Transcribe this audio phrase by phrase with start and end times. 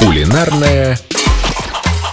[0.00, 0.98] Кулинарная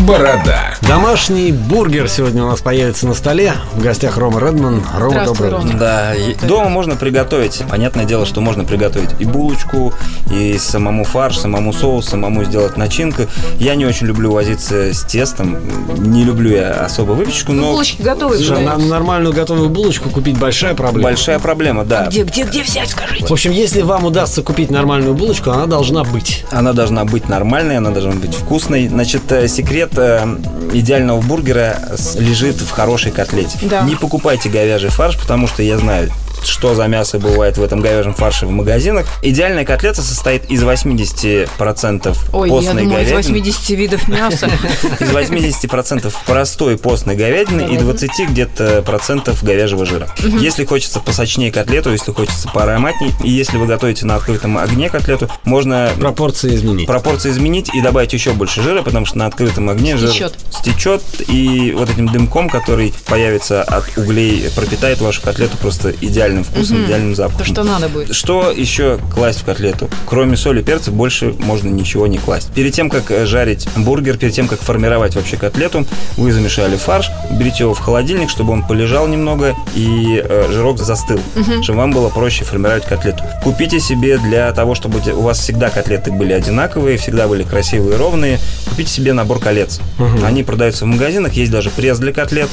[0.00, 0.74] борода.
[0.82, 3.52] Домашний бургер сегодня у нас появится на столе.
[3.74, 4.82] В гостях Рома Редман.
[4.98, 5.72] Рома, доброе Рома.
[5.74, 7.62] Да, и дома можно приготовить.
[7.68, 9.92] Понятное дело, что можно приготовить и булочку,
[10.32, 13.22] и самому фарш, самому соус, самому сделать начинку.
[13.58, 15.58] Я не очень люблю возиться с тестом.
[15.98, 18.88] Не люблю я особо выпечку, но Булочки готовые Слушай, на- продаются.
[18.88, 21.04] нормальную готовую булочку купить большая проблема.
[21.10, 22.06] большая проблема, да.
[22.06, 23.26] Где, где, где взять, скажите?
[23.26, 26.44] В общем, если вам удастся купить нормальную булочку, она должна быть.
[26.50, 28.88] Она должна быть нормальной, она должна быть вкусной.
[28.88, 30.36] Значит, э, секрет э,
[30.72, 31.78] идеального бургера
[32.16, 33.58] лежит в хорошей котлете.
[33.62, 33.82] Да.
[33.82, 36.10] Не покупайте говяжий фарш, потому что я знаю,
[36.44, 39.06] что за мясо бывает в этом говяжьем фарше в магазинах.
[39.22, 43.16] Идеальная котлета состоит из 80% Ой, я постной из говядины.
[43.16, 44.46] 80 видов мяса.
[45.00, 50.08] Из 80% простой постной говядины и 20 где-то процентов говяжьего жира.
[50.18, 55.28] Если хочется посочнее котлету, если хочется поароматней, и если вы готовите на открытом огне котлету,
[55.44, 56.86] можно Пропорции изменить.
[56.86, 61.02] пропорции изменить и добавить еще больше жира, потому что на открытом огне жир Стечет.
[61.28, 65.90] и вот этим дымком, который появится от углей, пропитает вашу котлету просто
[66.30, 67.44] идеальным вкусом, идеальным То, запахом.
[67.44, 68.14] что надо будет.
[68.14, 69.88] Что еще класть в котлету?
[70.06, 72.52] Кроме соли и перца больше можно ничего не класть.
[72.52, 77.10] Перед тем, как э, жарить бургер, перед тем, как формировать вообще котлету, вы замешали фарш,
[77.30, 81.20] берите его в холодильник, чтобы он полежал немного и э, жирок застыл,
[81.62, 83.22] чтобы вам было проще формировать котлету.
[83.42, 87.98] Купите себе для того, чтобы у вас всегда котлеты были одинаковые, всегда были красивые и
[87.98, 89.80] ровные, купите себе набор колец.
[90.24, 92.48] Они продаются в магазинах, есть даже пресс для котлет.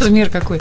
[0.00, 0.60] Размер какой.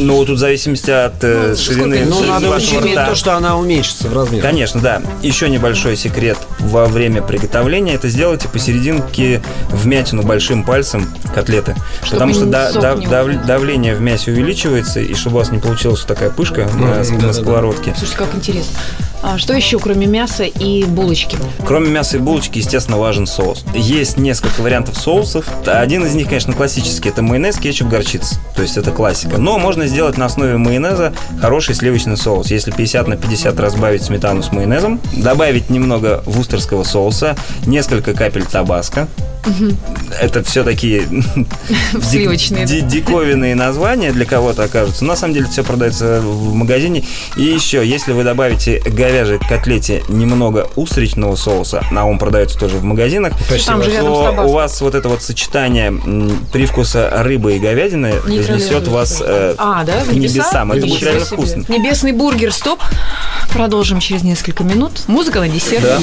[0.00, 2.04] Ну, тут в зависимости от э, Ну, ширины?
[2.06, 4.42] Ну, надо учитывать то, что она уменьшится в размере.
[4.42, 5.02] Конечно, да.
[5.22, 11.74] Еще небольшой секрет во время приготовления это сделайте посерединке вмятину большим пальцем котлеты.
[12.02, 15.58] Чтобы потому что да- да- дав- давление в мясе увеличивается, и чтобы у вас не
[15.58, 17.94] получилась такая пышка на, Мгм, на сковородке.
[17.96, 18.76] Слушайте, как интересно.
[19.22, 21.38] А что еще, кроме мяса и булочки?
[21.64, 23.64] Кроме мяса и булочки, естественно, важен соус.
[23.72, 25.46] Есть несколько вариантов соусов.
[25.64, 27.08] Один из них, конечно, классический.
[27.08, 28.36] Это майонез, кетчуп, горчица.
[28.56, 29.38] То есть это классика.
[29.38, 32.50] Но можно сделать на основе майонеза хороший сливочный соус.
[32.50, 39.06] Если 50 на 50 разбавить сметану с майонезом, добавить немного вустерского соуса, несколько капель табаско.
[40.20, 42.64] Это все такие дик- Сливочные.
[42.66, 45.04] ди- диковинные названия для кого-то окажутся.
[45.04, 47.04] На самом деле все продается в магазине.
[47.36, 52.76] И еще, если вы добавите к говяжьей котлете немного устричного соуса, а он продается тоже
[52.76, 53.32] в магазинах,
[53.66, 55.92] Там то у вас вот это вот сочетание
[56.52, 60.04] привкуса рыбы и говядины вознесет вас э, А, да?
[60.04, 60.72] к небесам.
[60.72, 61.64] Это будет реально вкусно.
[61.68, 62.80] Небесный бургер, стоп.
[63.52, 65.02] Продолжим через несколько минут.
[65.08, 65.82] Музыка на десерт.
[65.82, 65.98] Да.